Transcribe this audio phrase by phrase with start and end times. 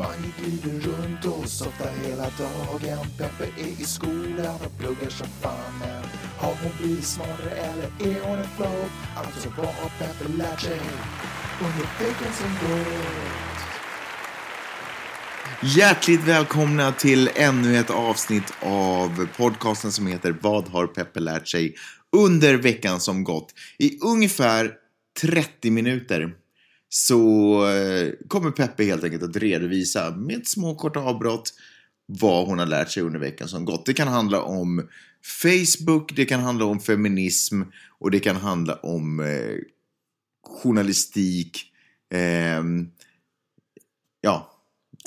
[0.00, 3.06] Man glider runt och softar hela dagen.
[3.18, 5.78] Peppe är i skolan och pluggar som fan.
[5.80, 6.02] Men
[6.38, 8.84] har hon blivit smartare eller är hon en flow?
[9.16, 10.80] Alltså vad har Peppe lärt sig
[11.60, 12.86] under veckan som gått?
[15.76, 21.74] Hjärtligt välkomna till ännu ett avsnitt av podcasten som heter Vad har Peppe lärt sig
[22.16, 23.54] under veckan som gått?
[23.78, 24.72] I ungefär
[25.20, 26.34] 30 minuter
[26.92, 31.52] så eh, kommer Peppe helt enkelt att redovisa med små korta avbrott
[32.06, 33.86] vad hon har lärt sig under veckan som gått.
[33.86, 34.88] Det kan handla om
[35.42, 37.62] Facebook, det kan handla om feminism
[37.98, 39.56] och det kan handla om eh,
[40.62, 41.66] journalistik.
[42.14, 42.88] ehm,
[44.20, 44.50] ja,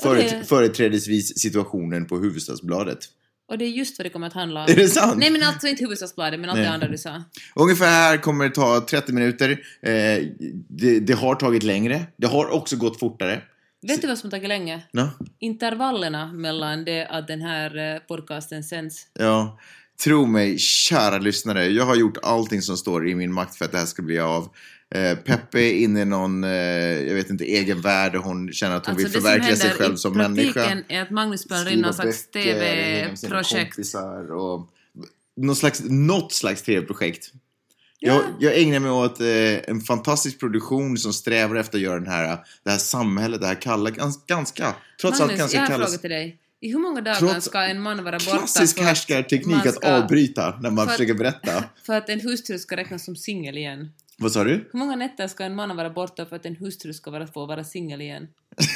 [0.02, 3.00] föret- det- företrädesvis situationen på Hufvudstadsbladet.
[3.50, 4.72] Och det är just vad det kommer att handla om.
[4.72, 5.18] Är det sant?
[5.18, 6.68] Nej men alltså inte Hufvudstadsbladet, men allt Nej.
[6.68, 7.24] det andra du sa.
[7.56, 9.52] Ungefär kommer det ta 30 minuter.
[9.82, 10.28] Eh,
[10.70, 12.02] det, det har tagit längre.
[12.18, 13.42] Det har också gått fortare.
[13.88, 14.82] Vet du vad som tagit länge?
[14.92, 15.10] Ja.
[15.40, 19.08] Intervallerna mellan det att den här eh, podcasten sänds.
[19.20, 19.60] Ja,
[20.04, 21.66] tro mig, kära lyssnare.
[21.66, 24.20] Jag har gjort allting som står i min makt för att det här ska bli
[24.20, 24.50] av.
[24.94, 28.76] Eh, Peppe är inne i någon, eh, jag vet inte, egen värld och hon känner
[28.76, 30.54] att hon vill Alltså, det som förverkliga sig händer själv i som människa.
[30.54, 33.78] praktiken är att Magnus spelar in någon slags TV-projekt.
[34.32, 34.70] och
[35.38, 37.32] något slags, något slags TV-projekt.
[38.00, 38.14] Ja.
[38.14, 42.08] Jag, jag ägnar mig åt eh, en fantastisk produktion som strävar efter att göra den
[42.10, 45.66] här, det här samhället, det här kalla, gans, ganska, trots allt Magnus, ganska jag har
[45.66, 45.90] en kallas...
[45.92, 46.38] fråga till dig.
[46.60, 50.60] I hur många dagar Trots- ska en man vara borta Klassisk härskarteknik att ska- avbryta
[50.62, 51.64] när man för- försöker berätta.
[51.86, 53.92] för att en hustru ska räknas som singel igen?
[54.18, 54.70] Vad sa du?
[54.72, 57.46] Hur många nätter ska en man vara borta för att en hustru ska vara, få
[57.46, 58.28] vara singel igen?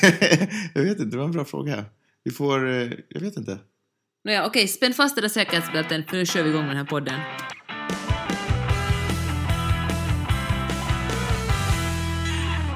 [0.73, 1.85] jag vet inte, det var en bra fråga.
[2.23, 3.59] Vi får, eh, jag vet inte.
[4.25, 7.19] Nåja, okej, spänn fast era säkerhetsbälten för nu kör vi igång den här podden.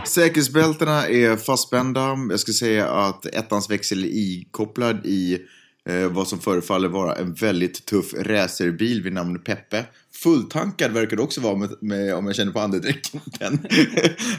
[0.08, 2.18] Säkerhetsbältena är fastspända.
[2.30, 5.42] Jag ska säga att ettans växel är ikopplad i
[5.90, 9.86] eh, vad som förefaller vara en väldigt tuff racerbil vid namn Peppe.
[10.14, 13.20] Fulltankad verkar det också vara med, med, om jag känner på andedräkten.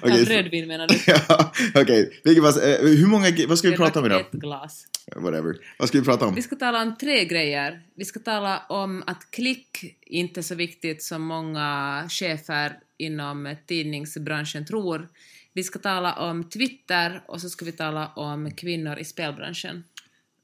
[0.03, 0.25] Okay.
[0.25, 0.95] Rödvin menar du?
[1.29, 2.21] ja, okej.
[2.41, 4.21] Var- eh, Hur många, vad ska vi prata om idag?
[4.21, 4.87] ett glas.
[5.17, 5.57] Whatever.
[5.79, 6.35] Vad ska vi prata om?
[6.35, 7.83] Vi ska tala om tre grejer.
[7.97, 14.67] Vi ska tala om att klick inte är så viktigt som många chefer inom tidningsbranschen
[14.67, 15.09] tror.
[15.55, 19.85] Vi ska tala om Twitter och så ska vi tala om kvinnor i spelbranschen.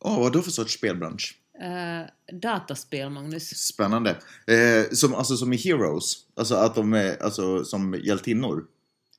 [0.01, 1.35] Åh, vad då för sorts spelbransch?
[1.63, 3.49] Uh, dataspel, Magnus.
[3.49, 4.11] Spännande.
[4.47, 6.15] Eh, som, alltså som i Heroes?
[6.37, 8.65] Alltså att de är alltså, som hjältinnor?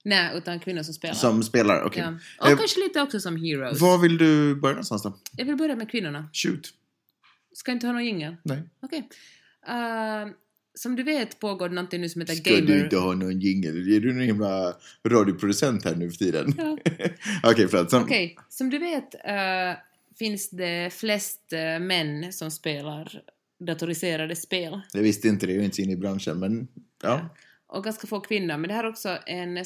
[0.03, 1.15] Nej, utan kvinnor som spelar.
[1.15, 1.83] Som spelar?
[1.83, 2.01] Okej.
[2.03, 2.13] ja.
[2.45, 3.81] Och Eh, kanske lite också som heroes.
[3.81, 5.17] var vill du börja någonstans då?
[5.37, 6.29] Jag vill börja med kvinnorna.
[6.33, 6.69] Shoot.
[7.53, 8.35] Ska inte ha någon jingel?
[8.43, 8.63] Nej.
[8.81, 9.09] Okej.
[9.67, 10.27] Eh,
[10.73, 12.61] som du vet pågår någonting nu som heter Ska Gamer...
[12.67, 13.95] du inte ha någon jingel?
[13.95, 14.73] Är du någon himla
[15.07, 16.53] radioproducent här nu för tiden?
[16.57, 16.77] Ja.
[17.51, 17.89] Okej, förlåt.
[17.89, 19.77] Som, Okej, som du vet eh,
[20.19, 23.21] finns det flest eh, män som spelar
[23.59, 24.81] datoriserade spel.
[24.93, 26.67] Jag visste inte det, jag är inte inne i branschen, men
[27.03, 27.29] ja.
[27.67, 29.65] Och ganska få kvinnor, men det här är också en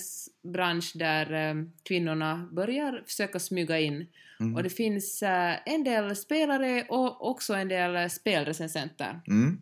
[0.54, 4.08] bransch där eh, kvinnorna börjar försöka smyga in.
[4.40, 4.56] Mm.
[4.56, 9.22] Och det finns eh, en del spelare och också en del spelrecensenter.
[9.28, 9.62] Mm.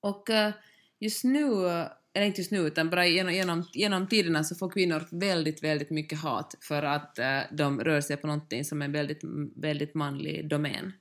[0.00, 0.28] Och
[1.00, 1.48] just nu,
[2.14, 5.90] eller inte just nu, utan bara genom, genom, genom tiderna så får kvinnor väldigt, väldigt
[5.90, 9.20] mycket hat för att eh, de rör sig på någonting som är en väldigt,
[9.56, 10.92] väldigt manlig domän.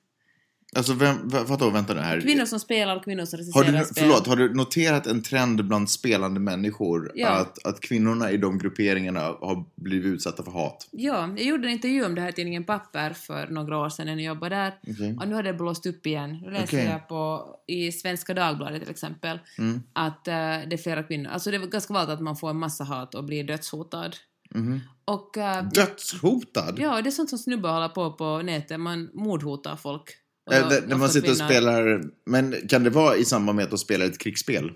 [0.75, 2.21] Alltså, vem, vad, vadå, vänta nu här.
[2.21, 4.03] Kvinnor som spelar och kvinnor som har recenserar du, spel.
[4.03, 7.29] förlåt, har du noterat en trend bland spelande människor Ja.
[7.29, 10.87] att, att kvinnorna i de grupperingarna har blivit utsatta för hat?
[10.91, 14.05] Ja, jag gjorde en intervju om det här i tidningen Papper för några år sedan
[14.05, 14.73] när jag jobbade där.
[14.87, 15.17] Okej.
[15.21, 16.39] Och nu har det blåst upp igen.
[16.41, 16.85] Nu läser Okej.
[16.91, 19.83] jag på, i Svenska Dagbladet till exempel Mm.
[19.93, 21.29] att eh, det är flera kvinnor.
[21.31, 24.11] Alltså det är ganska vanligt att man får en massa hat och blir dödshotad.
[24.55, 24.79] Mhm.
[25.05, 26.75] Och eh, Dödshotad?
[26.77, 28.79] ja, det är sånt som snubbar håller på på nätet.
[28.79, 30.03] Man mordhotar folk.
[30.45, 33.63] Och då- när när man sitter och spelar, men kan det vara i samband med
[33.63, 34.71] att de spelar ett krigsspel?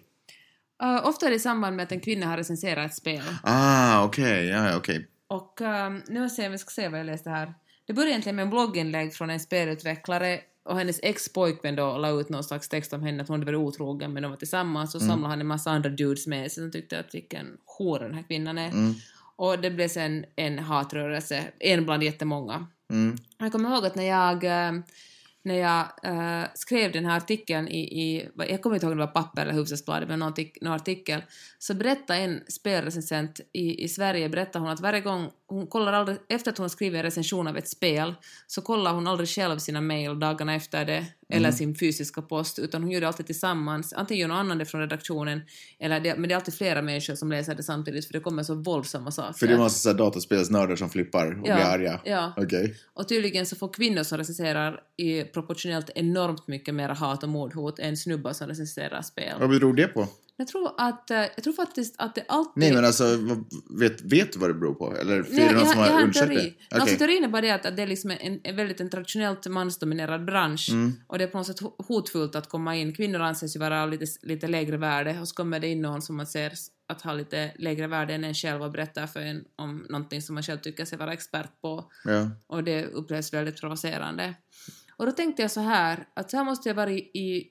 [0.84, 3.24] Eh, ofta är det i samband med att en kvinna har recenserat ett spel.
[3.44, 5.08] Ah, okej, ja, ja, okej.
[5.28, 7.54] Och um, nu ska vi ska se vad jag läste här.
[7.88, 12.30] Det började egentligen med en blogginlägg från en spelutvecklare och hennes ex-pojkvän då la ut
[12.30, 15.02] någon slags text om henne att hon hade varit otrogen men de var tillsammans och
[15.02, 18.24] samlade han en massa andra dudes med sig som tyckte att vilken hora den här
[18.24, 18.68] kvinnan är.
[18.70, 18.94] Mm.
[19.36, 22.68] Och det blev sen en hatrörelse, en bland jättemånga.
[22.90, 23.18] Mm.
[23.38, 24.82] Jag kommer ihåg att när jag, eh,
[25.44, 29.06] när jag äh, skrev den här artikeln i, i, jag kommer inte ihåg om det
[29.06, 31.22] var papper eller Hufvudstadsbladet, men någon, någon artikel,
[31.60, 36.18] så berättade en spelrecensent i, i Sverige, berättade hon att varje gång hon kollar aldrig,
[36.30, 38.16] efter att hon har skrivit en recension av ett spel,
[38.48, 42.84] så kollar hon aldrig själv sina mail dagarna efter det, eller sin fysiska post, utan
[42.84, 43.94] hon gör det alltid tillsammans.
[43.94, 45.42] Antingen gör någon annan det från redaktionen,
[45.80, 48.44] eller det, men det är alltid flera människor som läser det samtidigt, för det kommer
[48.44, 49.34] så våldsamma saker.
[49.34, 52.00] För det är massa dataspelsnördar som flippar och Ja, blir arga?
[52.04, 52.34] ja.
[52.38, 52.76] Okej.
[52.94, 57.80] Och tydligen så får kvinnor som recenserar i proportionellt enormt mycket mer hat och mordhot
[57.80, 59.36] än snubbar som recenserar spel.
[59.40, 60.08] Vad beror det på?
[60.40, 62.52] Jag tror att, eh, jag tror faktiskt att det alltid...
[62.56, 63.04] Nej men alltså,
[63.80, 64.96] vet, vet du vad det beror på?
[64.98, 66.54] Eller är det någon jag, som jag har undersökt det?
[66.76, 66.98] Alltså, Okej.
[66.98, 70.70] teorin är bara det att, det är liksom en, en väldigt en traditionellt mansdominerad bransch
[70.72, 70.94] Mm.
[71.08, 72.94] och det är på något sätt ho- hotfullt att komma in.
[72.94, 76.18] Kvinnor anses ju vara lite, lite lägre värde och så kommer det in någon som
[76.18, 76.54] man ser
[76.90, 80.34] att ha lite lägre värde än en själv och berättar för en om någonting som
[80.34, 82.30] man själv tycker sig vara expert på Ja.
[82.48, 84.34] och det upplevs väldigt provocerande.
[84.98, 87.48] Och då tänkte jag så här, att så här måste jag vara i, i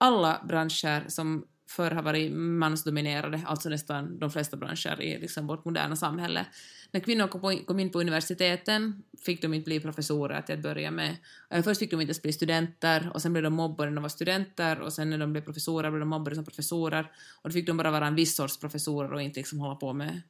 [0.00, 5.64] alla branscher som förr har varit mansdominerade, alltså nästan de flesta branscher i liksom vårt
[5.64, 6.46] moderna samhälle.
[6.90, 7.26] När kvinnor
[7.66, 11.16] kom, in på universiteten fick de inte bli professorer till att börja med.
[11.50, 14.02] Eh, först fick de inte ens bli studenter och sen blev de mobbade när de
[14.02, 17.10] var studenter och sen när de blev professorer blev de mobbade som professorer
[17.42, 19.92] och då fick de bara vara en viss sorts professorer och inte liksom hålla på
[19.92, 20.22] med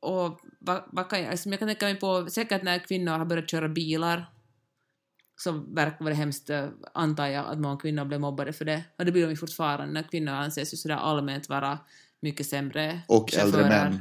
[0.00, 3.24] och vad, vad kan jag, alltså jag kan tänka mig på, säkert när kvinnor har
[3.24, 4.26] börjat köra bilar
[5.42, 6.50] så verkar det hemskt,
[6.94, 8.84] antar jag, att många kvinnor blev mobbade för det.
[8.98, 11.78] Och det blir de ju fortfarande när kvinnor anses ju sådär allmänt vara
[12.20, 13.90] mycket sämre Och äldre chaufförer.
[13.90, 14.00] män.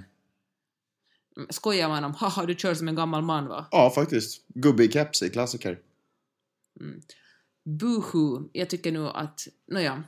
[1.37, 3.67] Mm, Skojar man om haha du kör som en gammal man va?
[3.71, 4.45] Ja, faktiskt.
[4.47, 5.79] Gubbe i keps är klassiker.
[7.65, 8.49] Boohoo.
[8.53, 10.03] Jag tycker nu att, nåja,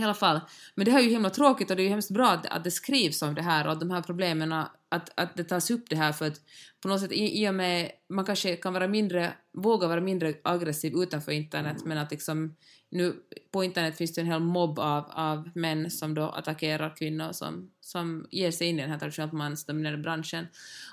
[0.00, 0.40] i alla fall.
[0.74, 2.64] Men det här är ju himla tråkigt och det är ju hemskt bra att, att
[2.64, 5.84] det skrivs om det här och att de här problemen, att, att det tas upp
[5.90, 6.40] det här för att
[6.80, 10.34] på något sätt i, i och med, man kanske kan vara mindre, våga vara mindre
[10.44, 12.56] aggressiv utanför internet men att liksom
[12.90, 13.14] nu
[13.52, 17.70] på internet finns det en hel mobb av, av män som då attackerar kvinnor som,
[17.80, 20.46] som ger sig in i den här traditionellt mansdominerade branschen.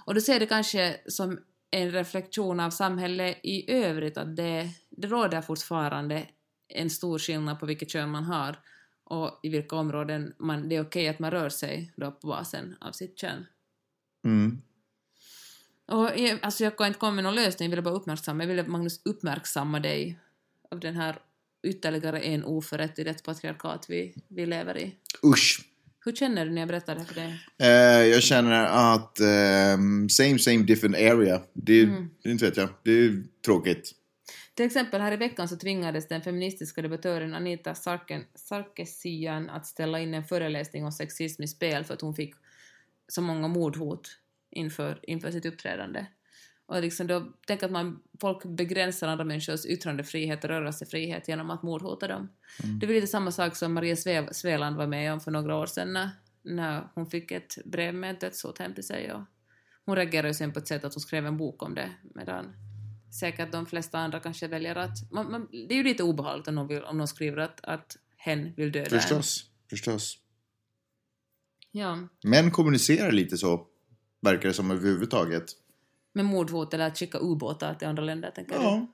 [0.05, 1.39] Och då ser det kanske som
[1.71, 6.27] en reflektion av samhället i övrigt att det, det råder fortfarande
[6.67, 8.55] en stor skillnad på vilket kön man har
[9.11, 12.75] och i vilka områden man, det är okej att man rör sig då på basen
[12.81, 13.45] av sitt kön.
[14.25, 14.61] Mm.
[15.91, 18.47] Och jag, alltså jag kan inte komma med någon lösning, jag ville bara uppmärksamma, jag
[18.47, 20.19] ville Magnus uppmärksamma dig
[20.71, 21.15] av den här
[21.67, 24.95] ytterligare en oförrätt i det patriarkat vi, vi lever i.
[25.23, 25.67] Usch.
[26.05, 27.39] Hur känner du när jag berättar det för dig?
[27.59, 31.41] Eh, jag känner att ehm, same same different area.
[31.53, 32.09] Det, Mm.
[32.23, 32.69] det inte vet jag.
[32.83, 33.91] Det är tråkigt.
[34.61, 39.99] Till exempel här i veckan så tvingades den feministiska debattören Anita Sarken, Sarkisian att ställa
[39.99, 42.35] in en föreläsning om sexism i spel för att hon fick
[43.07, 44.09] så många mordhot
[44.51, 46.05] inför, inför sitt uppträdande.
[46.65, 51.63] Och liksom då, tänk att man, folk begränsar andra människors yttrandefrihet och rörelsefrihet genom att
[51.63, 52.29] mordhota dem.
[52.79, 55.65] Det var lite samma sak som Maria Sve, Sveland var med om för några år
[55.65, 56.09] sedan när,
[56.41, 59.13] när hon fick ett brev med ett dödshot hem till sig.
[59.13, 59.21] Och
[59.85, 62.53] hon reagerade sen på ett sätt att hon skrev en bok om det medan
[63.11, 65.11] säkert de flesta andra kanske väljer att...
[65.11, 67.97] Man, man, det är ju lite obehagligt om någon, vill, om någon skriver att, att
[68.17, 69.01] hen vill döda en.
[69.01, 69.45] Förstås.
[69.69, 70.17] Förstås.
[71.71, 73.67] Ja, Män kommunicerar lite så.
[74.21, 75.45] Verkar det som överhuvudtaget.
[76.13, 78.63] med mordhot eller att skicka ubåtar till andra länder, tänker du?
[78.63, 78.87] Ja.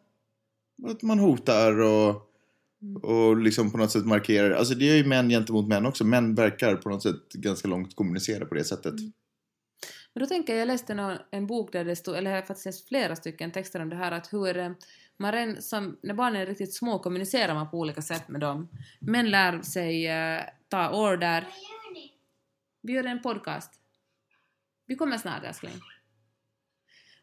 [0.92, 2.32] Att man hotar och,
[3.04, 4.52] och liksom på något sätt markerar.
[4.52, 6.06] Alltså det är ju män gentemot män också.
[6.06, 8.94] Män verkar på något sätt ganska långt kommunicera på det sättet.
[10.18, 12.46] Men då tänker jag, jag läste nå- en bok där det stod, eller jag har
[12.46, 14.76] faktiskt läst flera stycken texter om det här, att hur
[15.18, 18.70] man redan som, när barnen är riktigt små kommunicerar man på olika sätt med dem.
[19.00, 21.48] Män lär sig eh, ta order.
[22.82, 23.72] Vi gör en podcast.
[24.86, 25.74] Vi kommer snart älskling.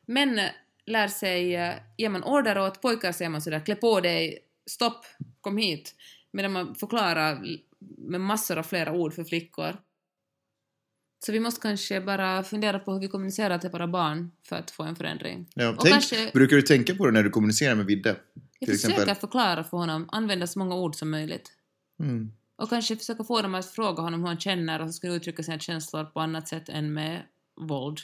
[0.07, 0.51] Män eh,
[0.87, 5.07] lär sig, eh, ger man order åt pojkar säger man sådär klä på dig, stopp,
[5.41, 5.95] kom hit.
[6.31, 7.45] Medan man förklarar
[7.99, 9.77] med massor av flera ord för flickor.
[11.27, 14.71] Så vi måste kanske bara fundera på hur vi kommunicerar till våra barn för att
[14.71, 15.47] få en förändring.
[15.55, 18.17] Ja, Och tänk, kanske- Brukar du tänka på det när du kommunicerar med Vidde?
[18.59, 19.15] Jag försöker exempel.
[19.17, 21.53] förklara för honom, använda så många ord som möjligt.
[22.01, 22.33] Mm.
[22.57, 25.43] Och kanske försöka få dem att fråga honom hur han känner och så ska uttrycka
[25.43, 27.23] sina känslor på annat sätt än med
[27.61, 28.01] våld.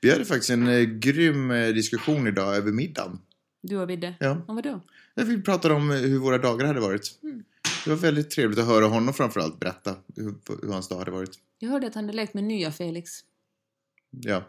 [0.00, 3.18] Vi hade faktiskt en eh, grym eh, diskussion idag över middagen.
[3.62, 4.14] Du och Vidde?
[4.20, 4.44] Ja.
[4.48, 4.80] Om vadå?
[5.14, 7.18] Vi pratade om eh, hur våra dagar hade varit.
[7.22, 7.44] Mm.
[7.84, 11.30] Det var väldigt trevligt att höra honom framförallt berätta hur, hur hans dag hade varit.
[11.58, 13.10] Jag hörde att han hade lekt med nya Felix.
[14.10, 14.44] Ja.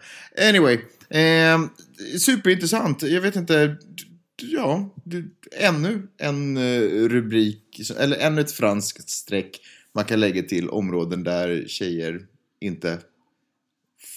[0.50, 0.80] Anyway.
[1.10, 1.60] Eh,
[2.18, 3.04] superintressant.
[3.04, 3.78] Jag vet inte.
[4.42, 4.96] Ja,
[5.52, 9.62] ännu en eh, rubrik, eller ännu ett franskt streck
[9.94, 12.28] man kan lägga till områden där tjejer
[12.60, 13.00] inte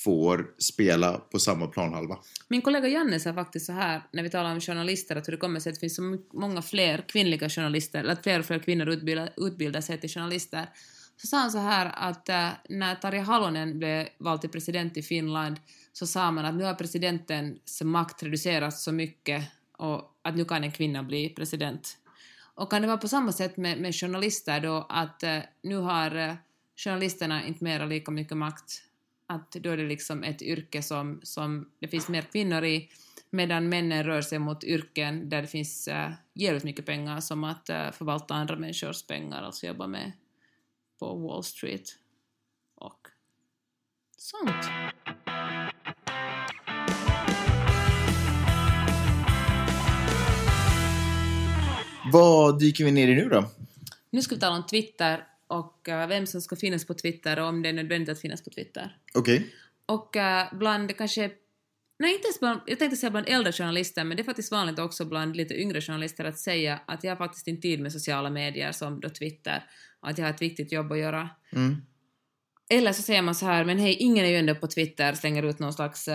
[0.05, 2.19] får spela på samma planhalva.
[2.49, 5.39] Min kollega Janne sa faktiskt så här när vi talar om journalister, att hur det
[5.39, 8.59] kommer sig att det finns så många fler kvinnliga journalister, eller att fler och fler
[8.59, 10.67] kvinnor utbildar, utbildar sig till journalister.
[11.17, 15.03] Så sa han så här att äh, när Tarja Halonen blev vald till president i
[15.03, 15.57] Finland
[15.93, 19.45] så sa man att nu har presidentens makt reducerats så mycket
[19.79, 21.97] och att nu kan en kvinna bli president.
[22.55, 26.17] Och kan det vara på samma sätt med, med journalister då att äh, nu har
[26.17, 26.35] äh,
[26.77, 28.83] journalisterna inte mera lika mycket makt
[29.35, 32.91] att då är det liksom ett yrke som, som det finns mer kvinnor i
[33.31, 37.69] medan männen rör sig mot yrken där det finns äh, jävligt mycket pengar som att
[37.69, 40.13] äh, förvalta andra människors pengar, alltså jobba med
[40.99, 41.99] på Wall Street
[42.75, 43.09] och
[44.17, 44.67] sånt.
[52.13, 53.45] Vad dyker vi ner i nu då?
[54.11, 57.47] Nu ska vi tala om Twitter och äh, vem som ska finnas på Twitter och
[57.47, 58.97] om det är nödvändigt att finnas på Twitter.
[59.15, 59.55] Okej.
[59.87, 61.31] Och äh, bland kanske
[61.99, 64.79] Nej, inte ens bland, jag tänkte säga bland äldre journalister, men det är faktiskt vanligt
[64.79, 68.31] också bland lite yngre journalister att säga att jag har faktiskt inte tid med sociala
[68.31, 69.65] medier som då Twitter,
[70.01, 71.31] att jag har ett viktigt jobb att göra.
[71.53, 71.77] Mm.
[72.71, 75.43] Eller så säger man så här, men hej, ingen är ju ändå på Twitter, slänger
[75.43, 76.15] ut någon slags uh,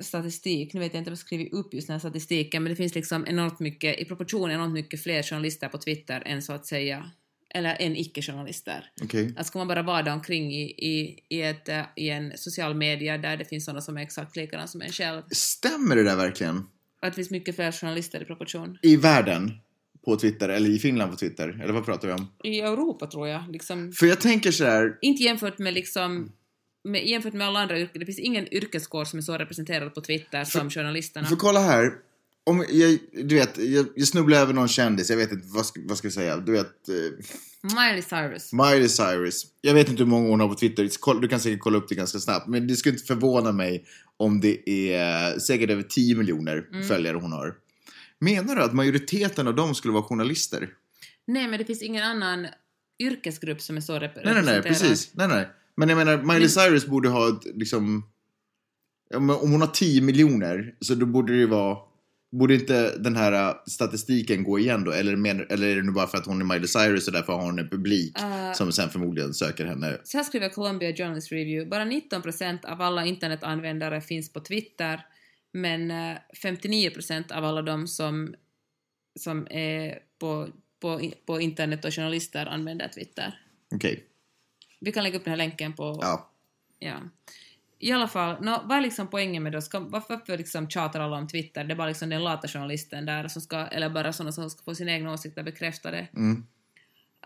[0.00, 0.74] statistik.
[0.74, 2.94] Nu vet jag inte om jag skrivit upp just den här statistiken, men det finns
[2.94, 7.10] liksom enormt mycket, i proportion enormt mycket fler journalister på Twitter än så att säga,
[7.54, 8.90] eller än icke-journalister.
[9.02, 9.34] Okej.
[9.36, 13.18] Att ska man bara vada omkring i, i, i, ett, uh, i en social media
[13.18, 16.66] där det finns sådana som är exakt likadana som en själv, Stämmer det där verkligen?
[17.02, 18.78] att det finns mycket fler journalister i proportion.
[18.82, 19.52] I världen?
[20.04, 20.48] På Twitter?
[20.48, 21.60] Eller i Finland på Twitter?
[21.62, 22.32] Eller vad pratar vi om?
[22.44, 26.32] I Europa tror jag, liksom, För jag tänker så här, inte jämfört med liksom
[26.84, 30.00] med, jämfört med alla andra yrken, det finns ingen yrkeskår som är så representerad på
[30.00, 31.26] Twitter som journalisterna.
[31.26, 31.92] för kolla här.
[32.50, 35.80] Om jag, du vet, jag, jag snubblar över någon kändis, jag vet inte, vad ska,
[35.84, 36.36] vad ska jag säga?
[36.36, 36.94] Du vet, eh,
[37.62, 38.52] Miley Cyrus.
[38.52, 39.46] Miley Cyrus.
[39.60, 41.94] Jag vet inte hur många hon har på Twitter, du kan säkert kolla upp det
[41.94, 42.48] ganska snabbt.
[42.48, 43.84] Men det skulle inte förvåna mig
[44.16, 46.88] om det är säkert över 10 miljoner Mm.
[46.88, 47.54] följare hon har.
[48.18, 50.68] Menar du att majoriteten av dem skulle vara journalister?
[51.26, 52.46] Nej, men det finns ingen annan
[53.02, 54.64] yrkesgrupp som är så rep- Nej, nej, nej, representerad.
[54.90, 55.10] precis.
[55.14, 55.48] Nej, nej.
[55.76, 58.04] Men jag menar, Miley Cyrus borde ha ett, liksom...
[59.14, 61.78] Om hon har 10 miljoner, så då borde det ju vara...
[62.32, 64.92] Borde inte den här äh, statistiken gå igen då?
[64.92, 67.32] Eller, men, eller är det nu bara för att hon är Miley Cyrus och därför
[67.32, 69.98] har hon en publik Eh, som sen förmodligen söker henne?
[70.04, 71.70] Så här skriver Columbia Journalist Review.
[71.70, 75.06] Bara 19% av alla internetanvändare finns på Twitter,
[75.52, 78.34] men eh, 59% av alla de som,
[79.20, 80.48] som är på,
[80.80, 83.40] på, på internet och journalister använder Twitter.
[83.74, 84.04] Okej.
[84.80, 85.98] Vi kan lägga upp den här länken på...
[86.02, 86.30] Ja.
[86.78, 86.96] Ja.
[87.82, 89.62] I alla fall, nå, vad är liksom poängen med det?
[89.62, 91.64] Ska, varför, varför liksom tjatar alla om Twitter?
[91.64, 94.64] Det är bara liksom den lata journalisten där som ska, eller bara sådana som ska
[94.64, 96.08] få sina egna åsikter bekräftade.
[96.16, 96.46] Mm.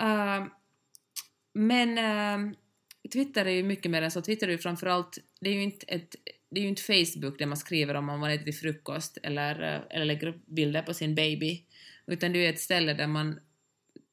[0.02, 0.46] Uh,
[1.52, 2.54] men uh,
[3.12, 4.22] Twitter är ju mycket mer än så.
[4.22, 6.16] Twitter är ju framförallt, det är ju inte ett
[6.54, 9.80] det är ju inte Facebook där man skriver om man äter till frukost eller, eh,
[9.90, 11.62] eller lägger upp bilder på sin baby,
[12.06, 13.40] utan det är ju ett ställe där man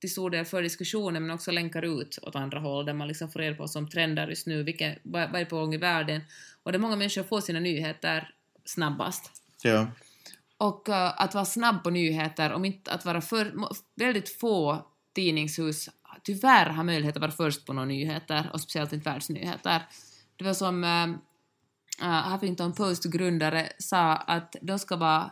[0.01, 3.31] till stor del för diskussioner men också länkar ut åt andra håll där man liksom
[3.31, 6.22] får reda på vad som trendar just nu, vilka, vad är på gång i världen
[6.63, 8.29] och där många människor får sina nyheter
[8.65, 9.31] snabbast.
[9.63, 9.88] Ja.
[10.58, 13.53] Och eh, att vara snabb på nyheter, om inte att vara för...
[13.96, 15.89] Väldigt få tidningshus
[16.24, 19.81] tyvärr har möjlighet att vara först på några nyheter, och speciellt inte världsnyheter.
[20.36, 25.31] Det var som uh, Huffington Post-grundare sa att de ska vara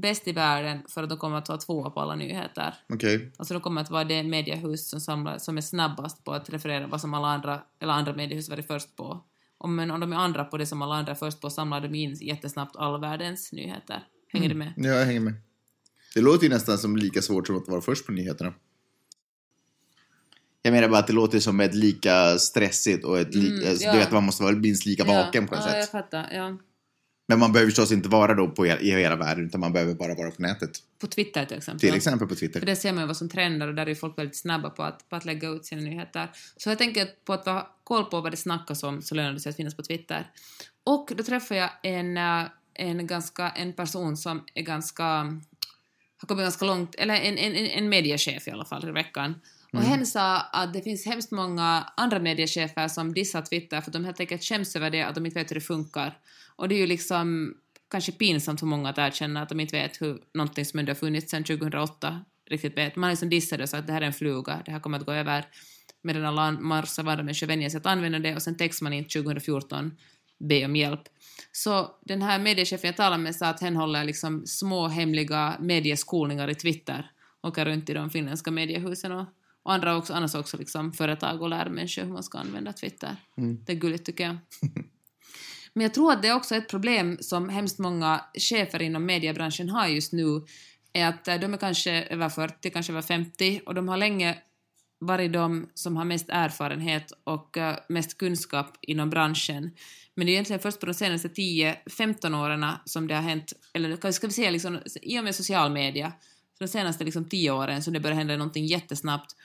[0.00, 2.74] bäst i världen för att de kommer att vara tvåa på alla nyheter.
[2.88, 3.32] Okej.
[3.36, 6.86] Alltså de kommer att vara det mediehus som, samlar, som är snabbast på att referera
[6.86, 9.24] vad som alla andra, eller andra mediehus varit först på.
[9.58, 11.80] Och men om de är andra på det som alla andra är först på samlar
[11.80, 14.02] de in jättesnabbt all världens nyheter.
[14.32, 14.72] Hänger du med?
[14.76, 15.34] Ja, jag hänger med.
[16.14, 18.52] Det låter ju nästan som lika svårt som att vara först på nyheterna.
[20.62, 23.84] Jag menar bara att det låter som ett lika stressigt och ett li- Mm, alltså,
[23.84, 23.92] ja.
[23.92, 25.90] Du vet, man måste vara minst lika vaken på ett ja, jag sätt.
[25.92, 26.28] fattar.
[26.32, 26.56] Ja.
[27.30, 29.94] Men man behöver förstås inte vara då på hela, i hela världen, utan man behöver
[29.94, 30.70] bara vara på nätet.
[31.00, 31.80] På Twitter till exempel.
[31.80, 32.60] Till exempel på Twitter.
[32.60, 34.82] För det ser man ju vad som trendar och där är folk väldigt snabba på
[34.82, 36.30] att, på att lägga ut sina nyheter.
[36.56, 39.32] Så jag tänker att på att ha koll på vad det snackas om så lönar
[39.32, 40.30] det sig att finnas på Twitter.
[40.84, 42.44] Och då träffade jag en, eh,
[42.74, 47.88] en, ganska, en person som är ganska, har kommit ganska långt, eller en, en- en
[47.88, 49.34] mediechef i alla fall i veckan.
[49.72, 53.92] Och hen sa att det finns hemskt många andra mediechefer som dissar Twitter för att
[53.92, 56.18] de helt enkelt skäms över det, att de inte vet hur det funkar.
[56.56, 57.54] Och det är ju liksom
[57.90, 60.94] kanske pinsamt för många att erkänna att de inte vet hur någonting som ändå har
[60.94, 62.96] funnits sedan 2008 riktigt vet.
[62.96, 65.06] Man liksom dissade och sa att det här är en fluga, det här kommer att
[65.06, 65.44] gå över
[66.02, 69.04] medan alla av andra människor vänjer sig att använda det och sen textar man in
[69.04, 69.96] 2014
[70.38, 71.02] be om hjälp.
[71.52, 76.50] Så den här mediechefen jag talade med sa att hen håller liksom små hemliga medieskolningar
[76.50, 77.10] i Twitter
[77.42, 79.26] åker runt i de finländska mediehusen och,
[79.68, 83.16] och andra också, annars också liksom företag och lär människor hur man ska använda Twitter.
[83.36, 84.36] Det är gulligt tycker jag.
[85.72, 89.68] Men jag tror att det är också ett problem som hemskt många chefer inom mediebranschen
[89.68, 90.42] har just nu,
[90.92, 94.38] är att eh, de är kanske över 40, kanske över 50 och de har länge
[94.98, 99.70] varit de som har mest erfarenhet och eh, mest kunskap inom branschen.
[100.14, 104.12] Men det är egentligen först på de senaste 10-15 åren som det har hänt, eller
[104.12, 106.12] ska vi säga liksom, i och med social media,
[106.58, 109.36] de senaste liksom 10 åren som det börjar hända någonting jättesnabbt.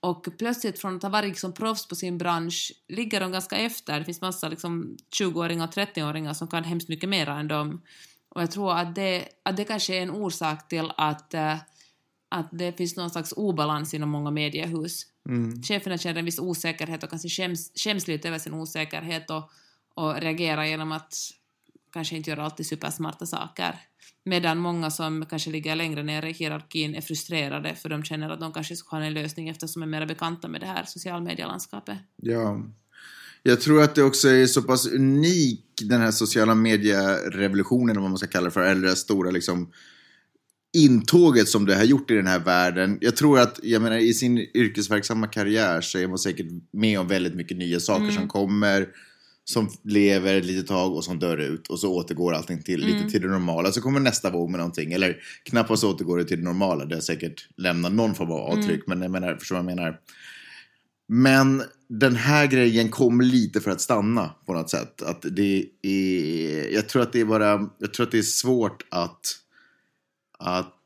[0.00, 3.98] Och plötsligt från att ha varit liksom proffs på sin bransch ligger de ganska efter.
[3.98, 7.82] Det finns massa liksom 20-åringar och 30-åringar som kan hemskt mycket mer än dem.
[8.28, 11.56] Och jag tror att det, att det kanske är en orsak till att, uh,
[12.28, 15.06] att det finns någon slags obalans inom många mediehus.
[15.28, 15.62] Mm.
[15.62, 19.50] Cheferna känner en viss osäkerhet och kanske skäms, skäms lite över sin osäkerhet och,
[19.94, 21.14] och reagerar genom att
[21.92, 23.74] kanske inte göra alltid supersmarta saker.
[24.24, 28.40] Medan många som kanske ligger längre ner i hierarkin är frustrerade för de känner att
[28.40, 31.22] de kanske ska ha en lösning eftersom de är mer bekanta med det här social
[31.22, 31.98] medielandskapet.
[32.16, 32.62] Ja.
[33.42, 38.18] Jag tror att det också är så pass unik, den här sociala medierevolutionen, om man
[38.18, 39.72] ska kalla det för, eller det stora liksom
[40.72, 42.98] intåget som det har gjort i den här världen.
[43.00, 47.08] Jag tror att, jag menar i sin yrkesverksamma karriär så är man säkert med om
[47.08, 48.14] väldigt mycket nya saker Mm.
[48.14, 48.88] som kommer,
[49.50, 52.96] som lever ett litet tag och som dör ut och så återgår allting till, Mm.
[52.96, 53.72] lite till det normala.
[53.72, 56.84] Så kommer nästa våg med någonting, eller knappast återgår det till det normala.
[56.84, 58.58] Det har säkert lämnat någon form av Mm.
[58.58, 60.00] avtryck, men jag menar, förstår vad jag menar?
[61.08, 65.02] Men den här grejen kom lite för att stanna på något sätt.
[65.02, 68.84] Att det är, jag tror att det är bara, jag tror att det är svårt
[68.90, 69.20] att,
[70.38, 70.82] att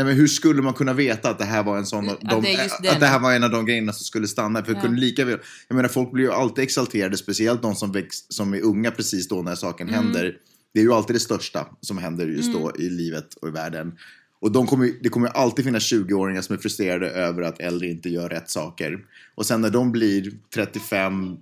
[0.00, 2.42] Nej men hur skulle man kunna veta att det här var en sån, Att de,
[2.82, 4.64] det att det här var en av de grejerna som skulle stanna?
[4.64, 4.80] För Ja.
[4.80, 5.38] kunde lika väl,
[5.68, 9.28] jag menar folk blir ju alltid exalterade, speciellt de som, väx, som är unga precis
[9.28, 10.00] då när saken Mm.
[10.04, 10.36] händer.
[10.74, 13.92] Det är ju alltid det största som händer just då i livet och i världen.
[14.40, 18.08] Och de kommer, det kommer alltid finnas 20-åringar som är frustrerade över att äldre inte
[18.08, 18.98] gör rätt saker.
[19.34, 21.36] Och sen när de blir 35,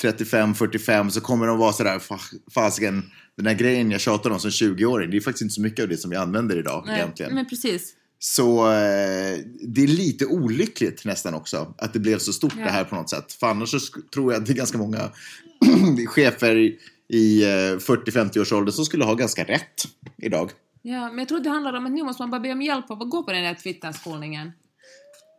[0.00, 4.40] 35, 45 så kommer de vara sådär, "Fa- fasiken, den här grejen jag tjatar om
[4.40, 7.34] som 20-åring, det är faktiskt inte så mycket av det som vi använder idag egentligen.
[7.34, 7.94] men precis.
[8.18, 12.64] Så eh, det är lite olyckligt nästan också att det blev så stort Ja.
[12.64, 13.32] det här på något sätt.
[13.32, 13.78] För annars så
[14.14, 15.10] tror jag att det är ganska många
[16.08, 16.56] chefer
[17.08, 19.82] i eh, 40-50 års ålder som skulle ha ganska rätt
[20.22, 20.50] idag.
[20.82, 22.90] Ja, men jag tror det handlar om att nu måste man bara be om hjälp
[22.90, 24.52] av att gå på den där Twitter-skolningen.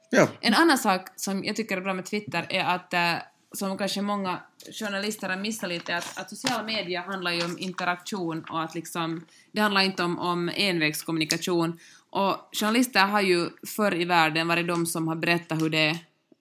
[0.09, 3.13] Ja, En annan sak som jag tycker är bra med Twitter är att, eh,
[3.53, 4.39] som kanske många
[4.79, 9.25] journalister har missat lite, att, att sociala medier handlar ju om interaktion och att liksom,
[9.51, 11.79] det handlar inte om, om envägskommunikation.
[12.09, 15.97] Och journalister har ju förr i världen varit de som har berättat hur det är.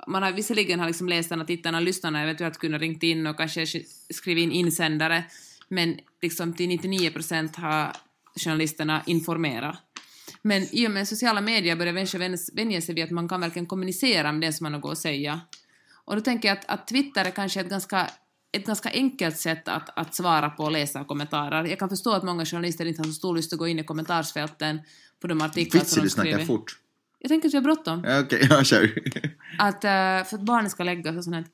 [0.07, 3.67] Man har visserligen har liksom läsarna, tittarna, lyssnarna eventuellt kunnat ringt in och kanske
[4.11, 5.25] skrivit in insändare,
[5.69, 7.97] men liksom till 99 procent har
[8.45, 9.77] journalisterna informerat.
[10.43, 13.41] Men i och med sociala medier börjar människor vänja- vänja sig vid att man kan
[13.41, 15.41] verkligen kommunicera med det som man har något att säga.
[16.13, 18.11] Och då tänker jag att, att Twitter är kanske ett ganska,
[18.53, 21.65] ett ganska enkelt sätt att, att svara på läsarkommentarer.
[21.65, 23.85] Jag kan förstå att många journalister inte har så stor lust att gå in i
[23.85, 24.81] kommentarsfälten
[25.21, 26.47] på de artiklar vits som du de snackar skriver.
[26.47, 26.79] fort.
[27.19, 27.99] Jag tänker att vi har bråttom.
[27.99, 28.91] Okej, jag kör.
[29.59, 29.91] Att, eh,
[30.29, 31.47] för att barnen ska läggas och sånt.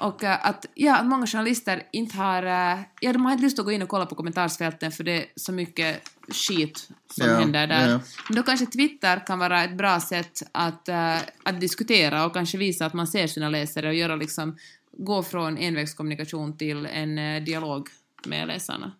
[0.00, 2.42] Och eh, att, ja, att många journalister inte har...
[2.42, 5.12] eh, Ja, de har inte lust att gå in och kolla på kommentarsfälten för det
[5.22, 7.88] är så mycket skit som Ja, händer där.
[7.88, 8.00] ja.
[8.28, 12.58] Men då kanske Twitter kan vara ett bra sätt att, eh, att diskutera och kanske
[12.58, 14.56] visa att man ser sina läsare och göra liksom,
[14.98, 17.88] gå från envägskommunikation till en dialog
[18.26, 18.92] med läsarna.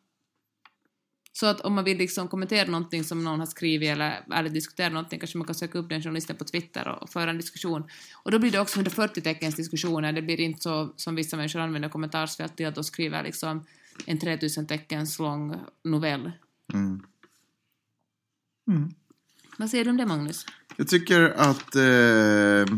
[1.38, 4.88] Så att om man vill liksom kommentera någonting som någon har skrivit eller, eller diskutera
[4.88, 7.84] någonting kanske man kan söka upp den journalisten på Twitter och, och föra en diskussion.
[8.22, 11.60] Och då blir det också 140 teckens diskussioner, det blir inte så som vissa människor
[11.60, 13.64] använder kommentarsfält till att de skriver liksom
[14.06, 16.32] en 3000 teckens lång novell.
[16.74, 17.02] Mm.
[19.58, 20.46] Vad säger du om det Magnus?
[20.76, 22.76] Jag tycker att, eh,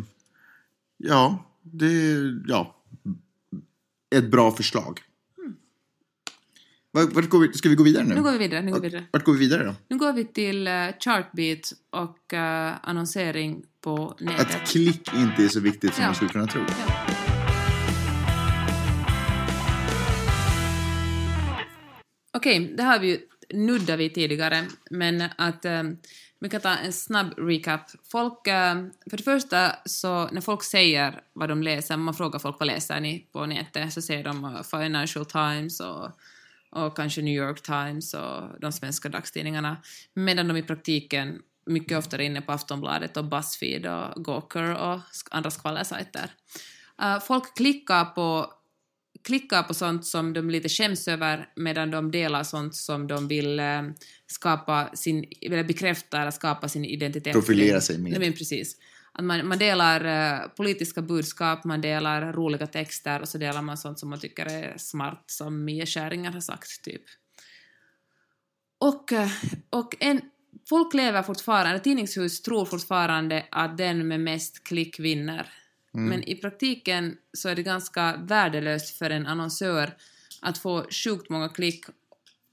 [0.96, 2.12] ja, det
[2.46, 2.76] ja,
[4.10, 5.00] ett bra förslag.
[7.06, 8.14] Vart, går vi, ska vi gå vidare nu?
[8.14, 9.04] Nu går vi vidare, nu går vi vidare.
[9.10, 9.74] Vart går vi vidare då?
[9.88, 14.46] Nu går vi till uh, Chartbeat och eh, annonsering på nätet.
[14.56, 16.08] Att klick inte är så viktigt som Ja.
[16.08, 16.60] man skulle kunna tro.
[16.68, 16.94] Ja.
[22.36, 23.18] Okej, det har vi ju
[23.54, 25.82] nuddat vid tidigare, men att eh,
[26.40, 27.80] vi kan ta en snabb recap.
[28.12, 28.44] Folk,
[29.10, 33.00] för det första, så när folk säger vad de läser, man frågar folk vad läser
[33.00, 36.10] ni på nätet, så säger de Financial Times och,
[36.70, 39.76] och kanske New York Times och de svenska dagstidningarna,
[40.14, 45.00] medan de i praktiken mycket oftare är inne på Aftonbladet och Buzzfeed och Gawker och
[45.30, 46.30] andra skvallersajter.
[47.02, 48.52] Eh, folk klickar på
[49.24, 53.60] klickar på sånt som de lite skäms över medan de delar sånt som de vill
[53.60, 53.82] eh,
[54.26, 58.10] skapa sin, eller bekräfta eller skapa sin identitet Profilera sig med.
[58.10, 58.76] Nej, men precis.
[59.18, 63.76] Att man, man delar eh, politiska budskap, man delar roliga texter och så delar man
[63.76, 67.02] sånt som man tycker är smart, som Mia Skäringer har sagt, typ.
[68.78, 69.30] Och, eh,
[69.70, 70.20] och en
[70.68, 75.52] folk lever fortfarande, tidningshus tror fortfarande att den med mest klick vinner.
[75.92, 79.96] Men i praktiken så är det ganska värdelöst för en annonsör
[80.40, 81.84] att få sjukt många klick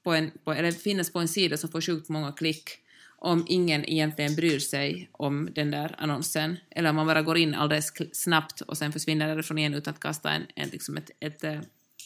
[0.04, 2.69] på en, på, eller finnas på en sida som får sjukt många klick
[3.17, 6.58] om ingen egentligen bryr sig om den där annonsen.
[6.71, 9.99] Eller om man bara går in alldeles snabbt och sen försvinner därifrån igen utan att
[9.99, 11.60] kasta en, en, liksom ett, ett, eh,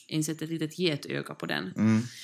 [0.07, 1.73] insätta ett litet getöga på den.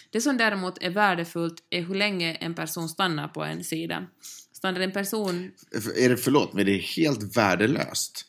[0.10, 4.08] Det som däremot är värdefullt är hur länge en person stannar på en sida.
[4.54, 5.52] Stannar en person...
[5.96, 8.26] Är det, förlåt, men det är helt värdelöst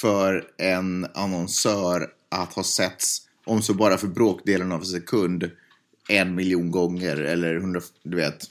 [0.00, 5.50] för en annonsör att ha setts, om så bara för bråkdelen av en sekund,
[6.08, 8.44] en miljon gånger eller hundra, du vet.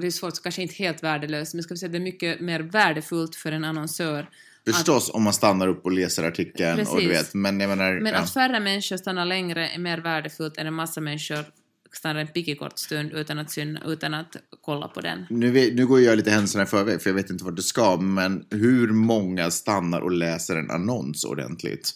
[0.00, 2.40] Det är svårt, så kanske inte helt värdelöst, men ska vi säga det är mycket
[2.40, 4.28] mer värdefullt för en annonsör
[4.74, 7.10] Förstås om man stannar upp och läser artikeln och du Precis.
[7.10, 8.00] vet, men jag menar...
[8.00, 8.18] Men ja.
[8.18, 11.44] att färre människor stannar längre är mer värdefullt än en massa människor
[11.92, 15.26] stannar en pickig stund utan att, syna, utan att kolla på den.
[15.30, 17.96] nu, nu går jag lite händelserna i förväg för jag vet inte vart du ska,
[17.96, 21.92] men hur många stannar och läser en annons ordentligt?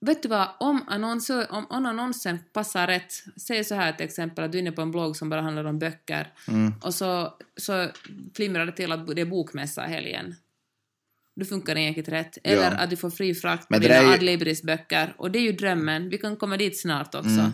[0.00, 4.44] Vet du vad, om, annonsör, om, om annonsen passar rätt, säg så här till exempel
[4.44, 6.72] att du är inne på en blogg som bara handlar om böcker Mm.
[6.82, 7.88] och så, så
[8.36, 10.34] flimrar det till att det är bokmässa i helgen.
[11.36, 12.38] Då funkar det enkelt rätt.
[12.44, 12.70] Eller Ja.
[12.70, 15.14] att du får fri frakt med dina är- Adlibris böcker.
[15.18, 16.08] Och det är ju drömmen.
[16.08, 17.28] Vi kan komma dit snart också.
[17.28, 17.50] Mm.